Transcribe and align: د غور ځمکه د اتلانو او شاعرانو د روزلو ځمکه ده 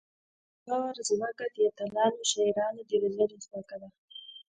د 0.65 0.67
غور 0.79 0.97
ځمکه 1.09 1.45
د 1.55 1.57
اتلانو 1.69 2.17
او 2.21 2.29
شاعرانو 2.31 2.81
د 2.89 2.91
روزلو 3.01 3.37
ځمکه 3.47 3.75
ده 3.81 3.89